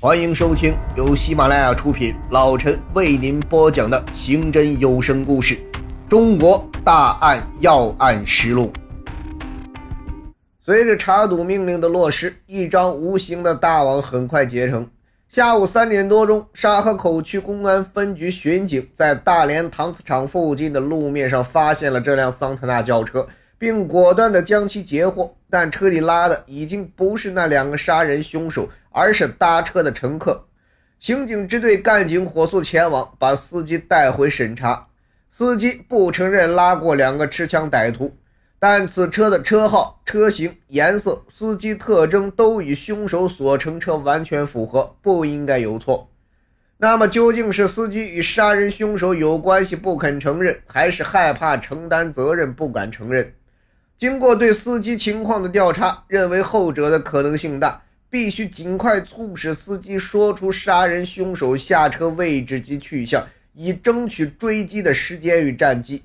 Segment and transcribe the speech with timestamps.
[0.00, 5.56] 欢迎收听由喜马拉雅出品，老陈为您播讲的刑侦有声故事
[6.08, 8.72] 《中国大案要案实录》。
[10.64, 14.88] 随着查赌命令的落实，一张无形的大网很快结成。
[15.28, 23.26] 下午三点多钟，沙河口区公安分局巡警在大连搪瓷厂附近的路面上发现了这辆桑塔纳轿车，
[23.58, 25.34] 并果断地将其截获。
[25.50, 28.68] 但车里拉的已经不是那两个杀人凶手。
[28.98, 30.46] 而是搭车的乘客，
[30.98, 34.88] 刑警支队干警火速前往，把司机带回审查。
[35.30, 38.16] 司机不承认拉过两个持枪歹徒，
[38.58, 46.10] 但此车的车号、车型、颜色、司机特征都与凶手所乘车完全符合，不应该有错。
[46.78, 53.32] 那么，究竟是司机与杀人凶手有关系不肯承认，还是害怕承担责任不敢承认？
[53.96, 57.82] 经过对司机情况的调查，认为后者的可能性大。
[58.10, 66.02] 必须尽快促使司机说出杀人凶手下车位置及去向，以争取追击的时间与战机。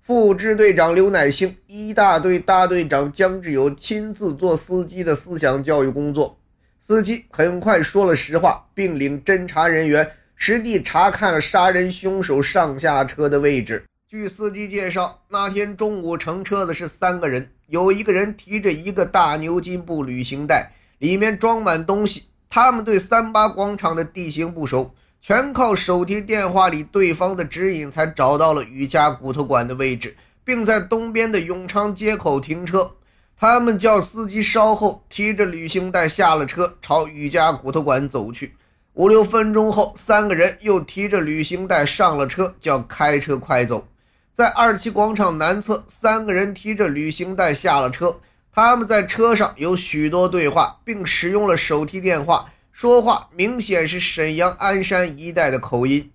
[0.00, 6.38] 副支队长刘乃兴、一大队大队长姜志友亲自做司机的思想教育工作。
[6.78, 10.06] 司机很快说了实话，并领侦查人员
[10.36, 13.82] 实地查看了杀人凶手上下车的位置。
[14.06, 20.70] 据司机介绍，那天中午乘车的是三个人，有一个人提着一个大牛津布旅行袋。
[20.98, 22.24] 里面装满东西。
[22.48, 32.92] 他们对三八广场的地形不熟，全靠手提电话里对方的指引才找到了雨家骨头馆的位置，并在东边的永昌街口停车。
[33.36, 38.54] 他们叫司机稍后，提着旅行袋下了车，朝雨家骨头馆走去。
[38.92, 43.88] 五六分钟后，三个人又提着旅行袋上了车，叫开车快走。
[44.32, 48.16] 在二七广场南侧，三个人提着旅行袋下了车。
[48.54, 56.12] 他们在车上有许多对话，并使用了手提电话说话，明显是沈阳鞍山一带的口音。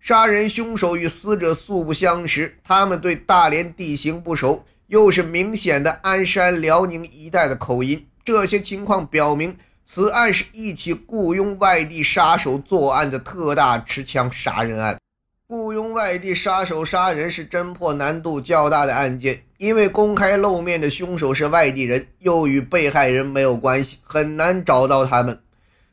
[0.00, 8.08] 杀人凶手与死者素不相识，他们对大连地形不熟，又是明显的鞍山辽宁一带的口音。
[8.24, 14.98] 这些情况表明，此案是一起雇佣外地杀手作案的特大持枪杀人案。
[15.50, 25.40] 雇佣外地杀手杀人是侦破难度较大的案件，因为公开露面的凶手是外地人，又与被害人没有关系，很难找到他们。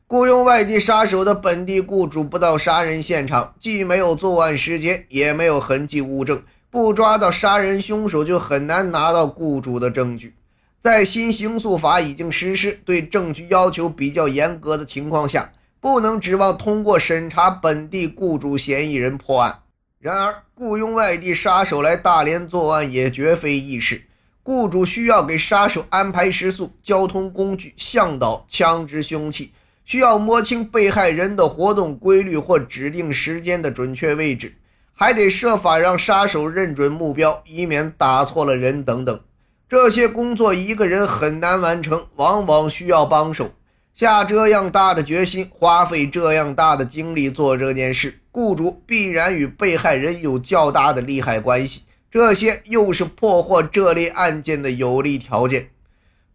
[0.06, 10.36] 雇佣外地杀手的本地雇主不到杀人现场，既没有作案时间，也没有痕迹物证，不抓到杀人凶手，就很难拿到雇主的证据。
[10.80, 15.52] 在新刑诉法已经实施、对证据要求比较严格的情况下。
[15.80, 19.60] 不能指望通过审查本地雇主嫌疑人破案。
[20.00, 24.04] 然而，雇佣外地杀手来大连作案也绝非易事。
[24.44, 29.52] 雇主需要给杀手安排食宿、交通工具、向导、枪支、凶器，
[29.84, 34.56] 需要摸清被害人的活动规律或指定时间的准确位置，
[34.94, 39.20] 还得设法让杀手认准目标，以免打错了人等等。
[39.68, 43.52] 这些工作一个人很难完成，往往需要帮手。
[43.98, 51.82] 下这样大的决心，花费这样大的精力做这件事，雇主必然与被害人有较大的利害关系，
[52.12, 55.70] 这些又是破获这类案件的有利条件。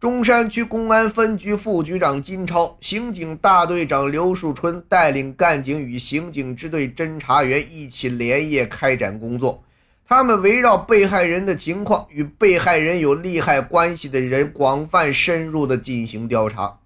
[0.00, 9.62] 中山区公安分局副局长金超、刑警大队长刘树春带领干警与刑警支队侦查员一起连夜开展工作，
[10.04, 16.76] 他们围绕被害人的情况与被害人有利害关系的人广泛深入地进行调查。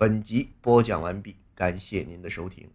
[0.00, 2.66] 本集播讲完毕，感谢您的收听。